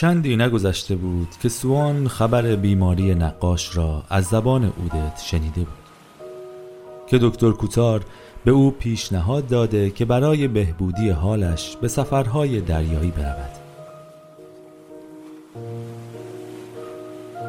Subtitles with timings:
[0.00, 5.68] چندی نگذشته بود که سوان خبر بیماری نقاش را از زبان اودت شنیده بود.
[7.06, 8.04] که دکتر کوتار
[8.44, 13.50] به او پیشنهاد داده که برای بهبودی حالش به سفرهای دریایی برود.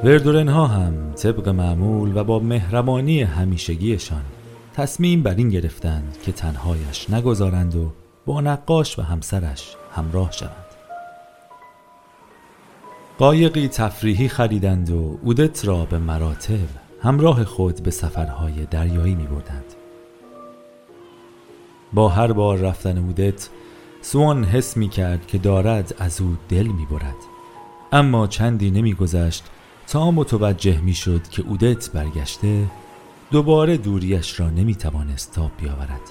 [0.03, 4.23] وردورنها هم طبق معمول و با مهربانی همیشگیشان
[4.73, 7.91] تصمیم بر این گرفتند که تنهایش نگذارند و
[8.25, 10.70] با نقاش و همسرش همراه شوند.
[13.21, 16.67] قایقی تفریحی خریدند و اودت را به مراتب
[17.01, 19.65] همراه خود به سفرهای دریایی می بردند.
[21.93, 23.49] با هر بار رفتن اودت
[24.01, 27.15] سوان حس می کرد که دارد از او دل می برد.
[27.91, 29.43] اما چندی نمی گذشت
[29.87, 32.65] تا متوجه می شد که اودت برگشته
[33.31, 36.01] دوباره دوریش را نمی توانست تاب بیاورد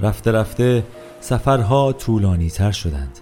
[0.00, 0.84] رفته رفته
[1.20, 3.20] سفرها طولانی تر شدند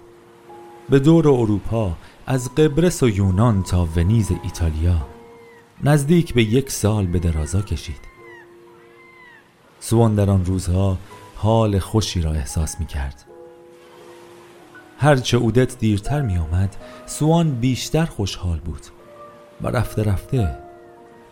[0.91, 1.92] به دور اروپا
[2.27, 5.06] از قبرس و یونان تا ونیز ایتالیا.
[5.84, 8.00] نزدیک به یک سال به درازا کشید.
[9.80, 10.98] سوان در آن روزها
[11.36, 13.24] حال خوشی را احساس می کرد.
[14.98, 18.83] هرچه اودت دیرتر می آمد سوان بیشتر خوشحال بود
[19.61, 20.58] و رفته رفته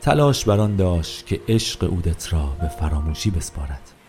[0.00, 3.99] تلاش بران داشت که عشق اودت را به فراموشی بسپارد.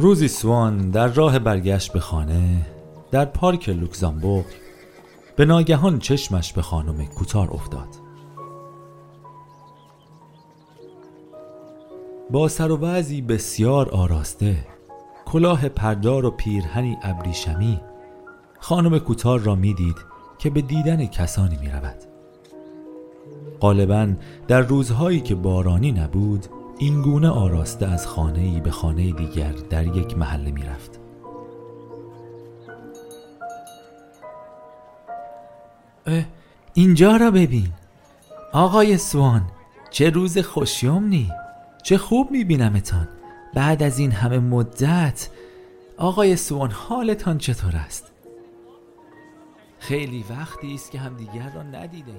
[0.00, 2.66] روزی سوان در راه برگشت به خانه
[3.10, 4.46] در پارک لوکزامبورگ
[5.36, 7.88] به ناگهان چشمش به خانم کوتار افتاد.
[12.30, 12.76] با سر و
[13.28, 14.66] بسیار آراسته
[15.26, 17.80] کلاه پردار و پیرهنی ابریشمی
[18.60, 19.96] خانم کوتار را می‌دید
[20.38, 21.96] که به دیدن کسانی می رود
[23.60, 24.12] غالبا
[24.48, 26.46] در روزهایی که بارانی نبود
[26.82, 31.00] این گونه آراسته از خانه ای به خانه دیگر در یک محله می رفت
[36.74, 37.68] اینجا را ببین.
[38.52, 39.42] آقای سوان
[39.90, 41.30] چه روز خوشیومنی
[41.82, 43.08] چه خوب میبینمتان.
[43.54, 45.28] بعد از این همه مدت
[45.96, 48.12] آقای سوان حالتان چطور است؟
[49.78, 52.12] خیلی وقتی است که همدیگر را ندیده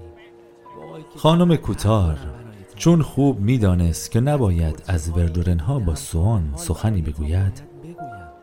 [1.17, 2.17] خانم کوتار
[2.75, 7.63] چون خوب می‌دانست که نباید از وردورنها با سوان سخنی بگوید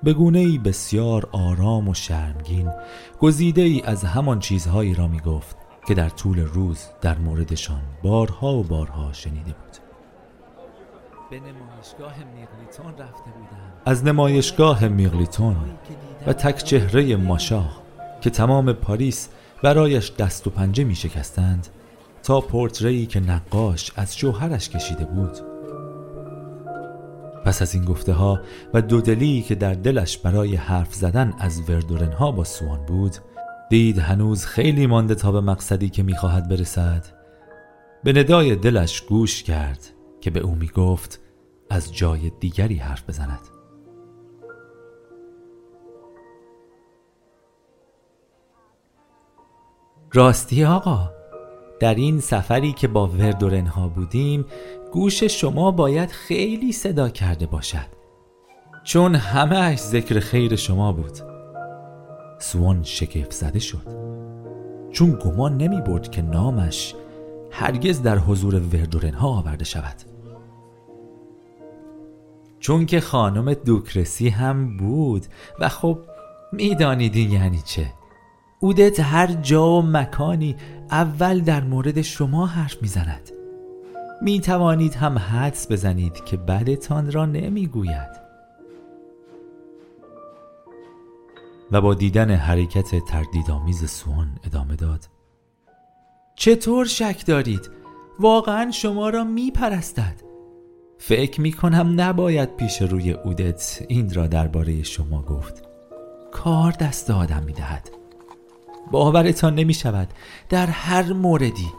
[0.02, 2.72] به گونه ای بسیار آرام و شرمگین
[3.20, 5.56] گزیده ای از همان چیزهایی را می گفت
[5.86, 9.76] که در طول روز در موردشان بارها و بارها شنیده بود.
[11.30, 13.72] به نمایشگاه میغلیتون رفته بودم.
[13.84, 15.56] از نمایشگاه میغلیتون
[16.26, 17.82] و تک چهره ماشاه
[18.20, 19.28] که تمام پاریس
[19.62, 21.66] برایش دست و پنجه می شکستند
[22.28, 25.38] تا پورتری که نقاش از شوهرش کشیده بود.
[27.44, 28.40] پس از این گفته ها
[28.74, 33.16] و دودلی که در دلش برای حرف زدن از وردورنها با سوان بود
[33.70, 37.04] دید هنوز خیلی مانده تا به مقصدی که می‌خواهد برسد.
[38.04, 39.80] به ندای دلش گوش کرد
[40.20, 41.20] که به او می‌گفت
[41.70, 43.40] از جای دیگری حرف بزند.
[50.12, 51.17] راستی آقا
[51.80, 54.44] در این سفری که با وردورنها بودیم
[54.92, 57.98] گوش شما باید خیلی صدا کرده باشد.
[58.84, 61.18] چون همه ذکر خیر شما بود.
[62.38, 63.86] سوان شگفت زده شد.
[64.92, 66.94] چون گمان نمی برد که نامش
[67.50, 69.96] هرگز در حضور وردورنها آورده شود.
[72.60, 75.26] چون که خانم دوکرسی هم بود
[75.60, 75.98] و خب
[76.52, 77.86] میدانیدین یعنی چه.
[78.60, 80.56] اودت هر جا و مکانی
[80.90, 83.30] اول در مورد شما حرف می‌زند.
[84.22, 88.28] می توانید هم حدس بزنید که بدتان را نمی‌گوید.
[91.72, 95.08] و با دیدن حرکت تردیدآمیز سوان ادامه داد.
[96.36, 97.70] چطور شک دارید؟
[98.18, 100.14] واقعا شما را میپرستد.
[100.98, 105.62] فکر می کنم نباید پیش روی اودت این را درباره شما گفت.
[106.32, 107.97] کار دست آدم می دهد
[108.90, 110.08] باورتان نمی شود
[110.48, 111.72] در هر موردی.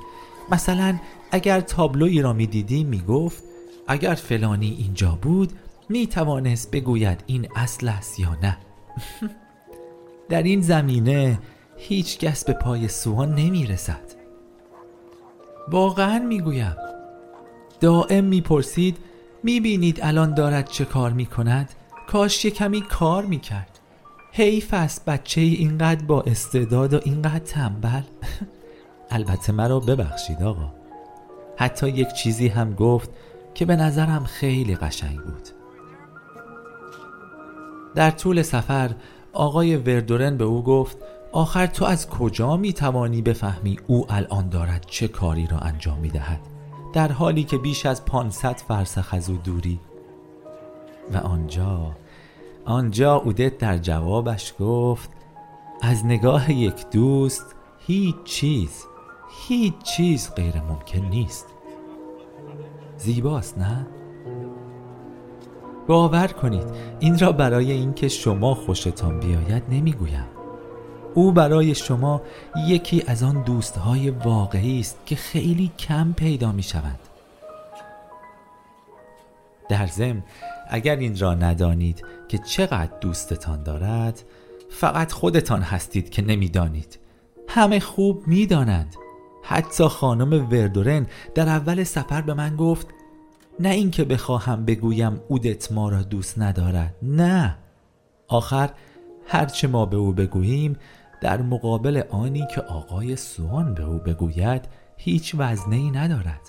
[0.52, 1.00] مثلا
[1.32, 3.44] اگر تابلوی را می دیدیم می گفت
[3.88, 5.54] اگر فلانی اینجا بود
[5.90, 8.58] می توانست بگوید این اصل است یا نه.
[10.30, 11.40] در این زمینه
[11.78, 14.20] هیچ کس به پای سوان نمی رسد
[15.68, 16.76] واقعا می گویم
[17.80, 18.98] دائم می پرسید
[19.44, 21.70] می بینید الان دارد چه کار می کند
[22.08, 23.79] کاش یه کمی کار می کرد
[24.32, 28.02] حیف است بچه اینقدر با استعداد و اینقدر تنبل؟
[29.12, 30.74] البته مرا ببخشید آقا.
[31.58, 33.10] حتی یک چیزی هم گفت
[33.54, 35.50] که به نظرم خیلی قشنگ بود.
[37.96, 38.96] در طول سفر
[39.34, 40.98] آقای وردورن به او گفت
[41.32, 46.10] آخر تو از کجا می توانی بفهمی او الان دارد چه کاری را انجام می
[46.10, 46.40] دهد
[46.94, 49.80] در حالی که بیش از 500 فرسخ از او دوری.
[51.14, 51.96] و آنجا
[52.70, 55.10] آنجا اودت در جوابش گفت
[55.82, 58.86] از نگاه یک دوست هیچ چیز
[59.48, 61.46] هیچ چیز غیر ممکن نیست.
[62.98, 63.88] زیباست نه؟
[65.88, 66.64] باور کنید
[67.00, 70.28] این را برای اینکه شما خوشتان بیاید نمی‌گویم.
[71.14, 72.22] او برای شما
[72.68, 77.00] یکی از آن دوستهای واقعی است که خیلی کم پیدا می شود
[79.70, 80.24] در ضمن
[80.70, 84.24] اگر این را ندانید که چقدر دوستتان دارد
[84.70, 87.00] فقط خودتان هستید که نمی‌دانید.
[87.48, 88.96] همه خوب می‌دانند.
[89.44, 92.88] حتی خانم وردورن در اول سفر به من گفت
[93.60, 96.96] نه اینکه بخواهم بگویم اودت ما را دوست ندارد.
[97.04, 97.58] نه.
[98.28, 98.70] آخر
[99.28, 100.78] هرچه ما به او بگوییم
[101.22, 104.68] در مقابل آنی که آقای سوان به او بگوید
[104.98, 106.42] هیچ وزنه ای ندارد.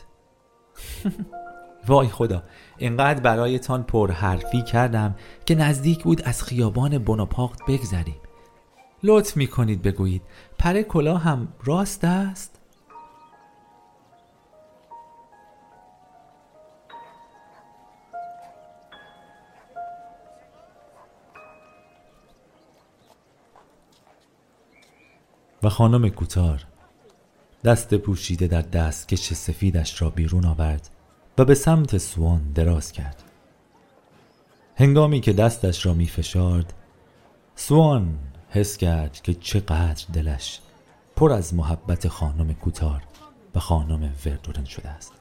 [1.88, 2.43] وای خدا
[2.79, 5.15] اینقدر برایتان پرحرفی کردم
[5.47, 8.17] که نزدیک بود از خیابان بناپاخت بگذریم
[9.03, 10.23] لطف می کنید بگویید
[10.59, 12.56] پر کلا هم راست است؟
[25.62, 26.67] و خانم کوتار
[27.65, 30.91] دست پوشیده در دستکش سفیدش را بیرون آورد
[31.38, 33.23] و به سمت سوان دراز کرد.
[34.77, 36.73] هنگامی که دستش را می فشارد
[37.56, 38.19] سوان
[38.50, 40.61] حس کرد که چقدر دلش
[41.17, 43.03] پر از محبت خانم کوتار
[43.55, 45.19] و خانم وردورن شده است.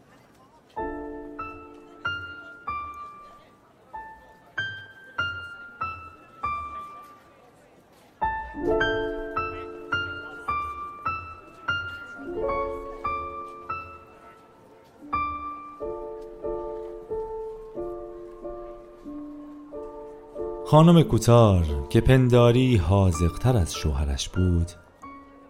[20.70, 24.72] خانم کوتار که پنداری حاضقتر از شوهرش بود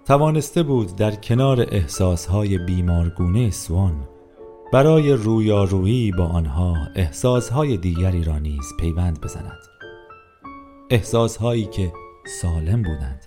[0.06, 4.08] توانسته بود در کنار احساسهای بیمارگونه سوان
[4.74, 9.60] برای رویارویی با آنها احساسهای دیگری را نیز پیوند بزند.
[10.90, 11.94] احساسهایی که
[12.42, 13.26] سالم بودند.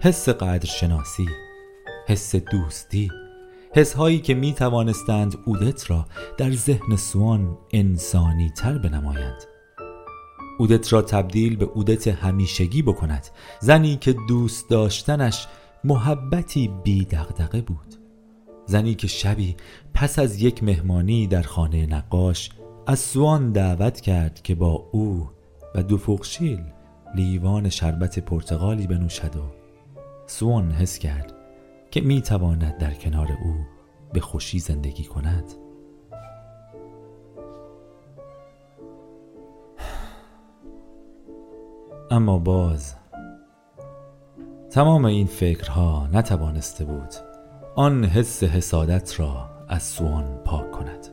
[0.00, 1.28] حس قدرشناسی
[2.06, 3.10] حس دوستی
[3.74, 6.06] حسهایی که می توانستند اودت را
[6.38, 9.53] در ذهن سوان انسانی تر بنمایند.
[10.58, 13.26] اودت را تبدیل به اودت همیشگی بکند.
[13.60, 15.46] زنی که دوست داشتنش
[15.84, 17.94] محبتی بی دغدغه بود.
[18.66, 19.56] زنی که شبی
[19.94, 22.50] پس از یک مهمانی در خانه نقاش
[22.86, 25.30] از سوان دعوت کرد که با او
[25.74, 26.60] و دو فوقشیل
[27.14, 29.40] لیوان شربت پرتغالی بنوشد و
[30.26, 31.34] سوان حس کرد
[31.90, 33.54] که می تواند در کنار او
[34.12, 35.63] به خوشی زندگی کند.
[42.10, 42.94] اما باز
[44.70, 47.14] تمام این فکرها نتوانسته بود
[47.76, 51.08] آن حس حسادت را از سوان پاک کند.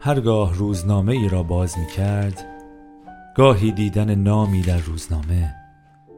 [0.00, 2.44] هرگاه روزنامه ای را باز می کرد
[3.36, 5.59] گاهی دیدن نامی در روزنامه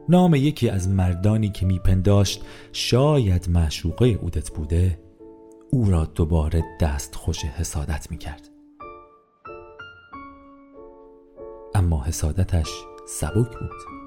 [0.09, 2.41] نام یکی از مردانی که میپنداشت
[2.71, 4.99] شاید معشوقه اودت بوده
[5.71, 8.49] او را دوباره دست خوش حسادت می‌کرد.
[11.75, 12.69] اما حسادتش
[13.07, 14.03] سبک بود.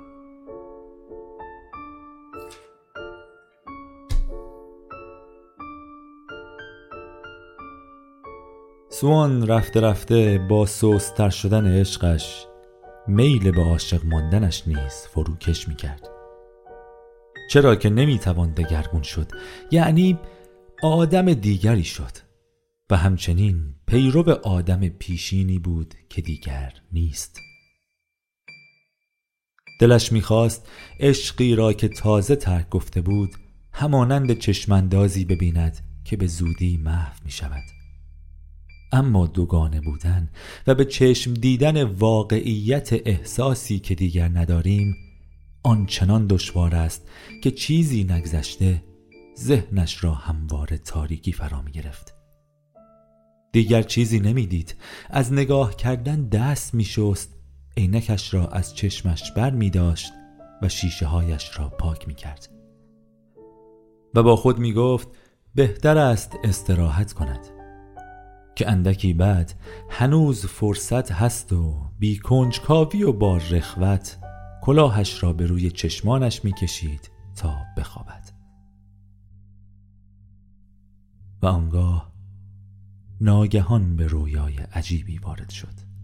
[8.88, 12.46] سوان رفته رفته با سوستر شدن عشقش
[13.08, 16.08] میل به عاشق ماندنش نیز فروکش می‌کرد.
[17.50, 19.28] چرا که نمی‌توان دگرگون شد
[19.70, 20.18] یعنی
[20.82, 22.12] آدم دیگری شد
[22.90, 27.40] و همچنین پیرو آدم پیشینی بود که دیگر نیست.
[29.80, 30.68] دلش می‌خواست
[31.00, 33.30] عشقی را که تازه ترک گفته بود
[33.72, 37.64] همانند چشمندازی ببیند که به زودی محو می شود
[38.96, 40.28] اما دوگانه بودن
[40.66, 44.96] و به چشم دیدن واقعیت احساسی که دیگر نداریم
[45.62, 47.08] آنچنان دشوار است
[47.42, 48.82] که چیزی نگذشته
[49.38, 52.14] ذهنش را همواره تاریکی فرا می گرفت.
[53.52, 54.74] دیگر چیزی نمی‌دید
[55.10, 57.34] از نگاه کردن دست می شست
[57.76, 60.12] عینکش را از چشمش بر می داشت
[60.62, 62.48] و شیشه هایش را پاک می کرد.
[64.14, 65.08] و با خود می گفت
[65.54, 67.55] بهتر است استراحت کند.
[68.56, 69.54] که اندکی بعد
[69.90, 74.18] هنوز فرصت هست و بی کنجکاوی و با رخوت
[74.62, 78.30] کلاهش را به روی چشمانش می‌کشید تا بخوابد.
[81.42, 82.12] و آنگاه
[83.20, 85.95] ناگهان به رویای عجیبی وارد شد.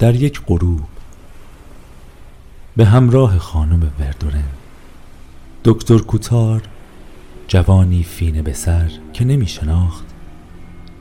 [0.00, 0.80] در یک غروب
[2.76, 4.48] به همراه خانم وردورن
[5.64, 6.62] دکتر کوتار
[7.48, 10.04] جوانی فینه به سر که نمی شناخت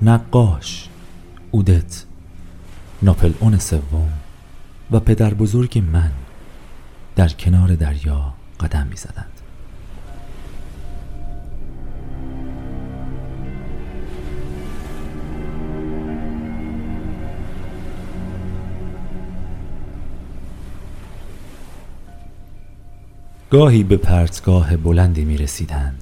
[0.01, 0.89] نقاش
[1.51, 2.05] اودت
[3.01, 4.13] ناپل اون سوم
[4.91, 6.11] و پدر بزرگ من
[7.15, 9.31] در کنار دریا قدم می زدند.
[23.49, 26.01] گاهی به پرتگاه بلندی می رسیدند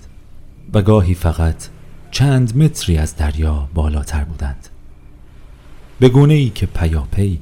[0.73, 1.67] و گاهی فقط
[2.11, 4.67] چند متری از دریا بالاتر بودند.
[5.99, 7.39] به گونه ای که پیاپی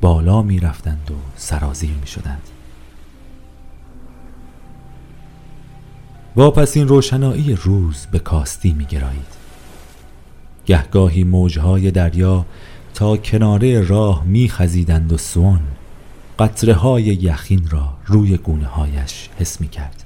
[0.00, 2.42] بالا می رفتند و سرازیر می شدند
[6.74, 9.36] این روشنایی روز به کاستی می گرایید
[10.66, 12.46] گهگاهی موجهای دریا
[12.94, 15.60] تا کناره راه می خزیدند و سوان
[16.38, 20.04] قطره های یخین را روی گونه هایش حس می کرد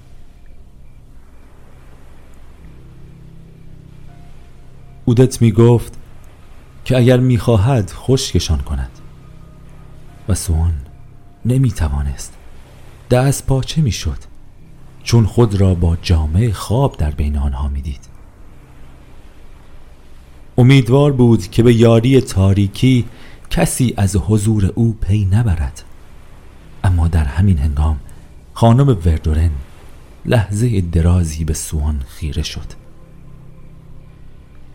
[5.05, 5.93] اودت می گفت
[6.85, 8.91] که اگر می خواهد خشکشان کند
[10.29, 10.75] و سوان
[11.45, 12.35] نمی توانست
[13.11, 14.19] دست پاچه می شد
[15.03, 18.01] چون خود را با جامعه خواب در بین آنها می دید
[20.59, 23.05] امیدوار بود که به یاری تاریکی
[23.51, 25.83] کسی از حضور او پی نبرد.
[26.91, 28.01] اما در همین هنگام
[28.55, 29.51] خانم وردورن
[30.27, 32.67] لحظه درازی به سوان خیره شد.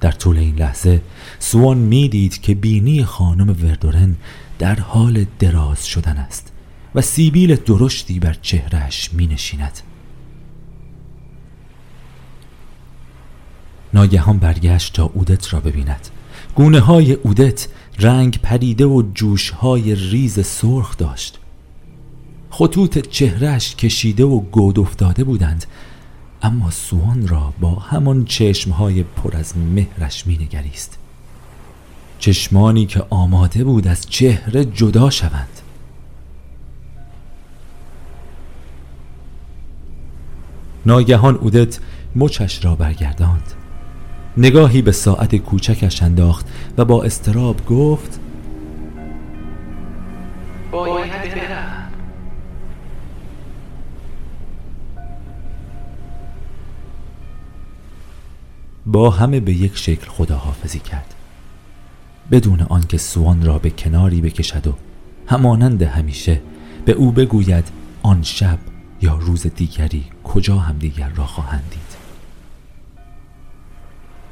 [0.01, 1.01] در طول این لحظه
[1.39, 4.15] سوان می‌دید که بینی خانم وردورن
[4.59, 6.51] در حال دراز شدن است
[6.95, 9.79] و سیبیل درشتی بر چهرهش می نشیند
[13.93, 16.07] ناگهان برگشت تا اودت را ببیند.
[16.55, 17.67] گونه های اودت
[17.99, 21.39] رنگ پریده و جوش های ریز سرخ داشت.
[22.57, 25.65] خطوط چهرش کشیده و گود افتاده بودند.
[26.41, 30.97] اما سوان را با همان چشمهای پر از مهرش می نگریست
[32.19, 35.61] چشمانی که آماده بود از چهره جدا شوند.
[40.85, 41.79] ناگهان اودت
[42.15, 43.53] مچش را برگرداند.
[44.37, 46.45] نگاهی به ساعت کوچکش انداخت
[46.77, 48.19] و با استراب گفت
[50.71, 51.64] باید برم
[58.85, 61.13] با همه به یک شکل خداحافظی کرد.
[62.31, 64.73] بدون آنکه سوان را به کناری بکشد و
[65.27, 66.41] همانند همیشه
[66.85, 67.67] به او بگوید
[68.03, 68.59] آن شب
[69.01, 71.95] یا روز دیگری کجا همدیگر را خواهند دید.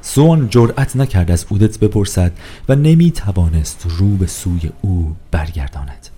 [0.00, 2.32] سوان جرأت نکرد از اودت بپرسد
[2.68, 6.08] و نمی توانست رو به سوی او برگرداند.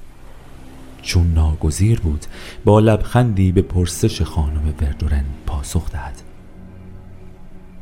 [1.03, 2.27] چون ناگزیر بود
[2.65, 6.26] با لبخندی به پرسش خانم وردورن پاسخ دهد.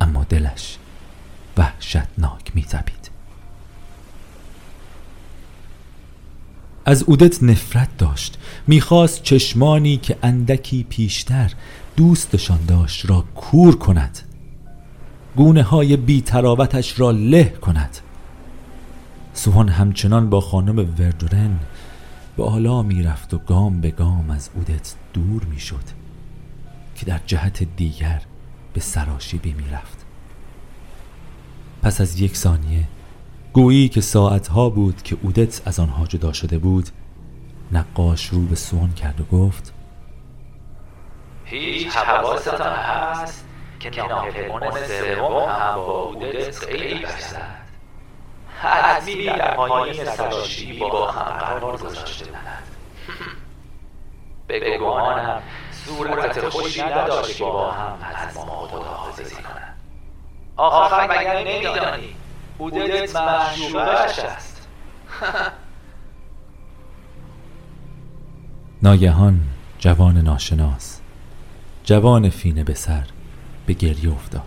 [0.05, 0.79] اما دلش
[1.57, 3.11] وحشتناک میتپید
[6.85, 8.39] از اودت نفرت داشت.
[8.67, 11.53] می‌خواست چشمانی که اندکی پیشتر
[11.97, 14.19] دوستشان داشت را کور کند.
[15.37, 16.25] گونه های بی
[16.97, 17.99] را له کند.
[19.35, 21.59] سوهان همچنان با خانم وردورن
[22.37, 25.85] بالا می‌رفت و گام به گام از اودت دور می‌شد
[26.97, 28.23] که در جهت دیگر
[28.75, 30.05] به سراشیبی می‌رفت.
[31.83, 32.85] پس از یک ثانیه
[33.53, 36.89] گویی که ساعتها بود که اودت از آنها جدا شده بود
[37.73, 39.73] نقاش رو به سون کرد و گفت
[41.45, 43.45] هیچ حواستان هست
[43.81, 47.65] که ناپلئون سوم هم با اودت خیلی بشد
[48.61, 52.63] حتمی در پایین سراشی با هم قرار گذاشته بودند.
[54.47, 55.43] به گمانم
[55.87, 57.99] صورت خوشی نداشت با هم
[58.29, 59.75] از ما خداحافظی کنند.
[60.57, 62.17] آخر مگر نمیدانی؟
[62.59, 64.69] اودت معشوقش است.
[68.83, 69.41] ناگهان
[69.79, 71.01] جوان ناشناس
[71.85, 73.05] جوان فینه به سر
[73.67, 74.43] به گریه افتاد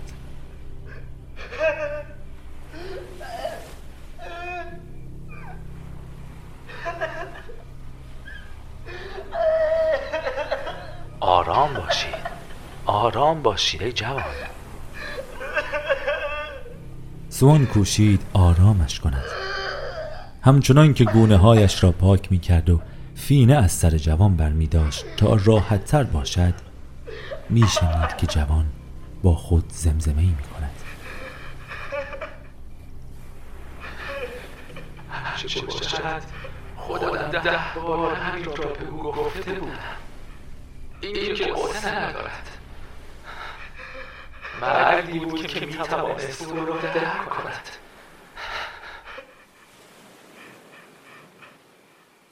[11.19, 12.15] آرام باشید
[13.27, 14.23] آرام باشید ای جوان.
[17.29, 19.23] سوان کوشید آرامش کند.
[20.41, 22.81] همچنان که گونه هایش را پاک می کرد و
[23.15, 26.53] فینه از سر جوان بر می داشت تا راحت تر باشد
[27.49, 28.65] می شنید که جوان
[29.23, 30.71] با خود زمزمه ای می کند
[35.47, 36.21] چه باشد
[36.77, 39.97] خدا ده بار همین را به او گفته بودم
[41.01, 42.46] این که قصه ندارد.
[44.61, 47.69] مردی بود که می توانست او را درک کند.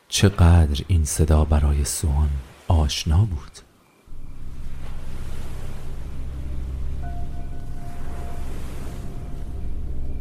[0.07, 2.29] چقدر این صدا برای سوان
[2.67, 3.59] آشنا بود؟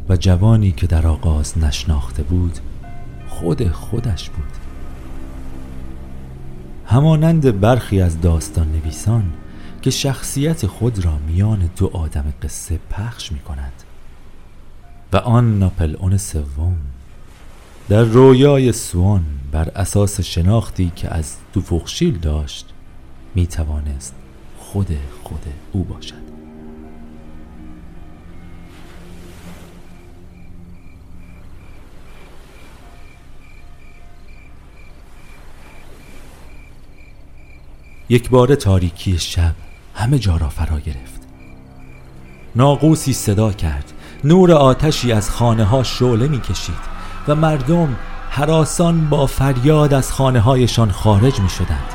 [0.09, 2.59] و جوانی که در آغاز نشناخته بود
[3.27, 4.51] خود خودش بود.
[6.85, 9.33] همانند برخی از داستان نویسان
[9.85, 13.73] که شخصیت خود را میان دو آدم قصه پخش می کند
[15.13, 16.77] و آن ناپل اون سوم
[17.89, 22.73] در رویای سوان بر اساس شناختی که از دوفوخشیل داشت
[23.35, 24.15] می توانست
[24.59, 26.25] خود خود او باشد.
[38.09, 39.55] یک بار تاریکی شب
[39.95, 41.21] همه جا را فرا گرفت.
[42.55, 43.91] ناقوسی صدا کرد.
[44.23, 46.95] نور آتشی از خانه ها شعله می کشید
[47.27, 47.95] و مردم
[48.29, 51.93] حراسان با فریاد از خانه هایشان خارج می شدند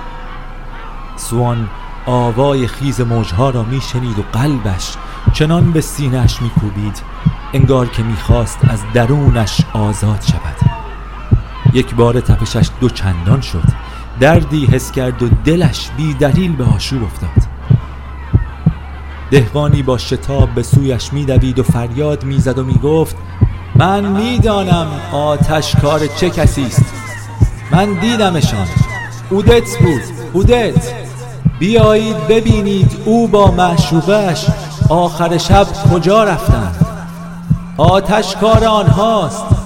[1.16, 1.68] سوان
[2.06, 4.94] آوای خیز موجها را می شنید و قلبش
[5.32, 7.02] چنان به سینهش می کوبید
[7.52, 10.70] انگار که می‌خواست از درونش آزاد شود.
[11.72, 13.64] یک بار تپشش دو چندان شد.
[14.20, 17.49] دردی حس کرد و دلش بی دلیل به آشوب افتاد.
[19.30, 23.16] دهقانی با شتاب به سویش میدوید و فریاد می‌زد و می‌گفت
[23.76, 26.84] من می‌دانم آتش کار چه کسی است.
[27.72, 28.66] من دیدمشان.
[29.30, 30.02] اودت بود.
[30.32, 30.92] اودت.
[31.58, 34.46] بیایید ببینید او با معشوقش
[34.88, 36.86] آخر شب کجا رفتند
[37.76, 39.59] آتش کار آنهاست.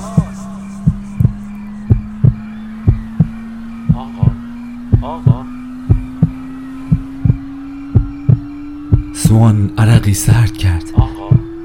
[9.35, 10.85] سوان عرقی سرد کرد.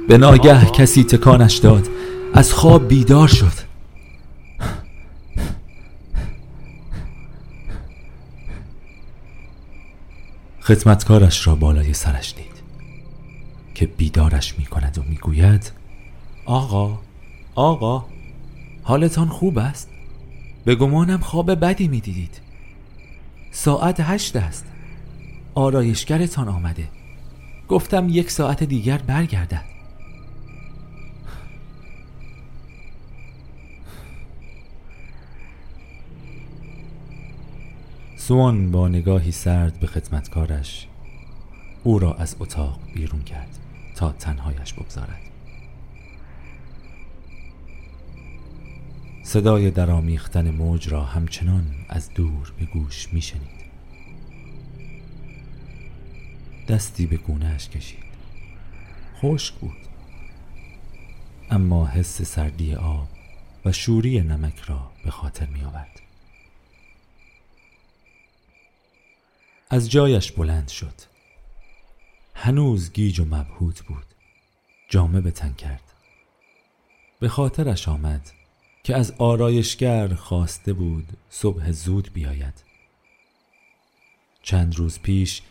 [0.07, 1.87] به ناگه کسی تکانش داد.
[2.33, 3.53] از خواب بیدار شد.
[10.61, 12.63] خدمتکارش را بالای سرش دید.
[13.75, 15.71] که بیدارش می کند و می‌گوید
[16.45, 16.99] آقا
[17.55, 18.05] آقا
[18.83, 19.89] حالتان خوب است؟
[20.65, 22.41] به گمانم خواب بدی می دیدید
[23.51, 24.65] ساعت هشت است.
[25.55, 26.98] آرایشگرتان آمده.
[27.69, 29.65] گفتم یک ساعت دیگر برگردد
[38.17, 40.87] سوان با نگاهی سرد به خدمتکارش
[41.83, 43.59] او را از اتاق بیرون کرد
[43.95, 45.21] تا تنهایش بگذارد.
[49.23, 53.58] صدای درامیختن موج را همچنان از دور به گوش میشنید.
[56.69, 58.03] دستی به گونهش کشید.
[59.21, 59.77] خشک بود.
[61.49, 63.07] اما حس سردی آب
[63.65, 65.99] و شوری نمک را به خاطر می آورد
[69.69, 70.93] از جایش بلند شد.
[72.35, 74.05] هنوز گیج و مبهوت بود.
[74.89, 75.83] جامه به تن کرد.
[77.19, 78.31] به خاطرش آمد
[78.83, 82.63] که از آرایشگر خواسته بود صبح زود بیاید.
[84.43, 85.41] چند روز پیش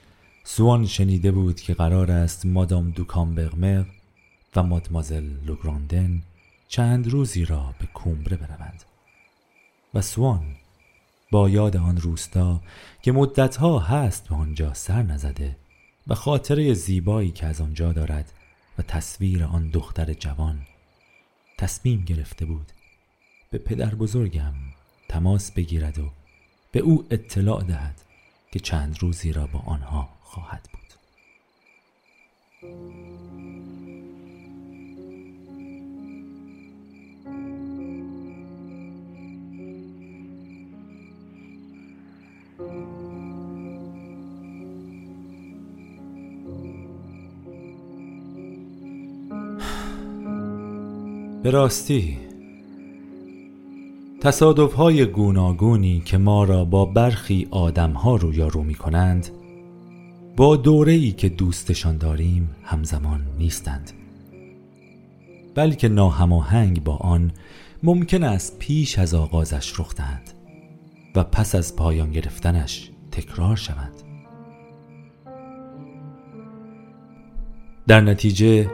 [0.50, 3.84] سوان شنیده بود که قرار است مادام دوکامبرمر
[4.56, 6.22] و مادمازل لوگراندن
[6.68, 8.84] چند روزی را به کومبره بروند.
[9.94, 10.56] و سوان
[11.30, 12.60] با یاد آن روستا
[13.02, 15.56] که مدتها هست به آنجا سر نزده
[16.06, 18.32] و خاطره زیبایی که از آنجا دارد
[18.78, 20.60] و تصویر آن دختر جوان
[21.58, 22.72] تصمیم گرفته بود
[23.50, 24.54] به پدر بزرگم
[25.08, 26.10] تماس بگیرد و
[26.72, 28.00] به او اطلاع دهد
[28.52, 30.94] که چند روزی را با آنها خواهد بود.
[51.42, 52.18] به راستی.
[54.20, 59.28] تصادف های گوناگونی که ما را با برخی آدم ها رویارو می کنند
[60.38, 63.90] با دوره ای که دوستشان داریم همزمان نیستند.
[65.54, 67.32] بلکه ناهماهنگ با آن
[67.82, 70.30] ممکن است پیش از آغازش رخ دهند
[71.14, 74.02] و پس از پایان گرفتنش تکرار شوند.
[77.86, 78.70] در نتیجه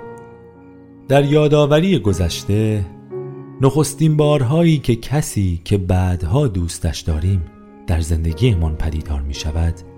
[1.09, 2.87] در یادآوری گذشته
[3.61, 7.45] نخستین بارهایی که کسی که بعدها دوستش داریم
[7.87, 9.94] در زندگیمان پدیدار می شود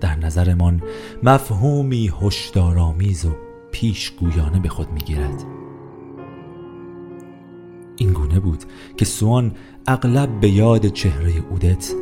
[0.00, 0.82] در نظرمان
[1.22, 3.30] مفهومی هشدارآمیز و
[3.72, 5.44] پیشگویانه به خود می گیرد
[7.96, 8.64] این گونه بود
[8.96, 9.52] که سوان
[9.86, 11.92] اغلب به یاد چهره اودت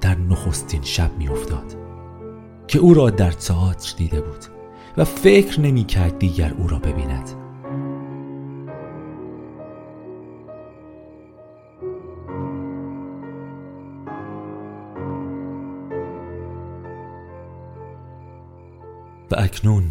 [0.00, 1.76] در نخستین شب می افتاد
[2.66, 4.44] که او را در تئاتر دیده بود
[4.96, 7.37] و فکر نمی کرد دیگر او را ببیند.
[19.30, 19.84] و اکنون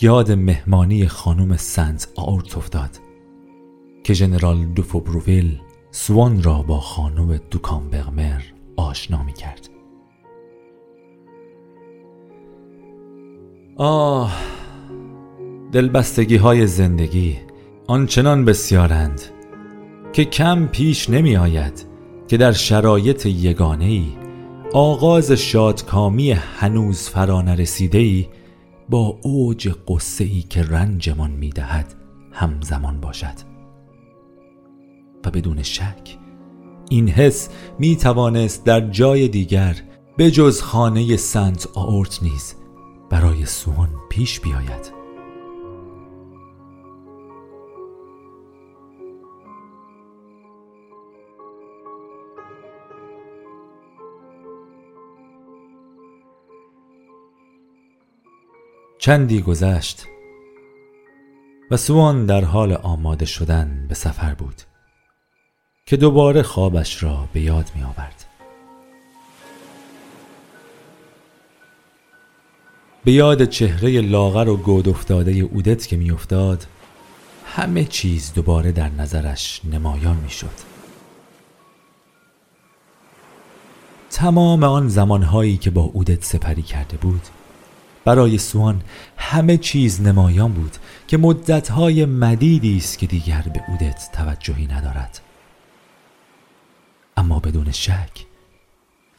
[0.00, 2.90] یاد مهمانی خانم سنت آورت افتاد
[4.04, 5.60] که ژنرال دوفوبروویل
[5.90, 8.42] سوان را با خانم دوکانبرمر
[8.76, 9.68] آشنا می کرد
[13.76, 14.32] آه
[15.72, 17.38] دلبستگی های زندگی
[17.86, 19.20] آنچنان بسیارند
[20.12, 21.86] که کم پیش نمی آید
[22.28, 24.06] که در شرایط یگانه ای
[24.72, 28.26] آغاز شادکامی هنوز فرا نرسیده
[28.88, 31.94] با اوج قصه ای که رنجمان می‌دهد
[32.32, 33.34] همزمان باشد.
[35.24, 36.18] و بدون شک
[36.90, 37.48] این حس
[37.78, 39.76] می توانست در جای دیگر
[40.16, 42.54] به جز خانه سنت آورت نیز
[43.10, 44.97] برای سوان پیش بیاید.
[58.98, 60.06] چندی گذشت
[61.70, 64.62] و سوان در حال آماده شدن به سفر بود
[65.86, 68.24] که دوباره خوابش را به یاد می آورد
[73.04, 76.66] به یاد چهره لاغر و گود افتاده اودت که میافتاد
[77.46, 80.68] همه چیز دوباره در نظرش نمایان می‌شد.
[84.10, 87.22] تمام آن زمانهایی که با اودت سپری کرده بود
[88.08, 88.82] برای سوان
[89.16, 95.20] همه چیز نمایان بود که مدتهای مدیدی است که دیگر به اودت توجهی ندارد.
[97.16, 98.26] اما بدون شک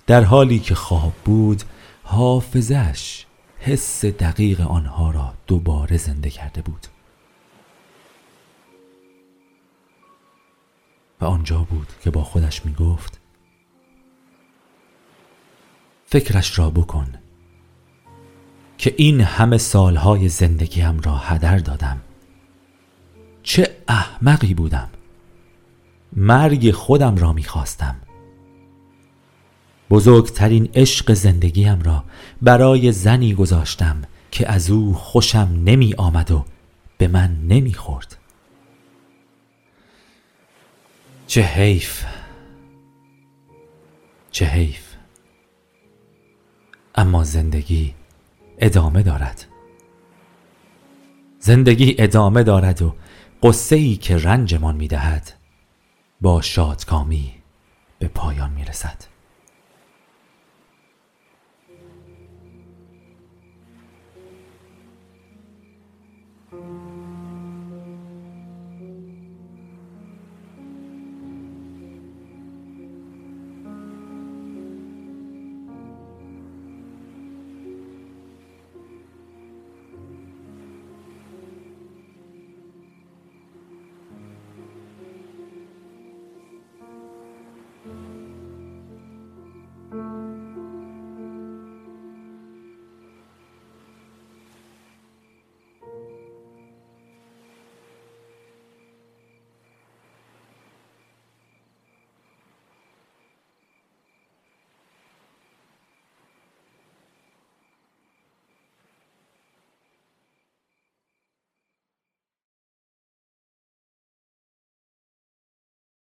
[0.07, 1.63] در حالی که خواب بود
[2.03, 3.25] حافظش
[3.59, 6.87] حس دقیق آنها را دوباره زنده کرده بود.
[11.21, 13.19] و آنجا بود که با خودش می گفت
[16.05, 17.28] فکرش را بکن.
[18.79, 22.01] که این همه سالهای زندگیم را هدر دادم.
[23.43, 24.89] چه احمقی بودم.
[26.13, 27.95] مرگ خودم را می‌خواستم.
[29.89, 32.03] بزرگترین عشق زندگیم را
[32.41, 36.45] برای زنی گذاشتم که از او خوشم نمی آمد و
[36.97, 38.17] به من نمی خورد
[41.27, 42.05] چه حیف.
[44.31, 44.83] چه حیف.
[46.95, 47.93] اما زندگی
[48.59, 49.45] ادامه دارد.
[51.39, 52.95] زندگی ادامه دارد و
[53.43, 55.33] قصه ای که رنجمان می دهد
[56.21, 57.33] با شادکامی
[57.99, 59.08] به پایان می رسد